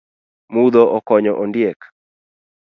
[0.53, 1.79] Mudho okonyo ondiek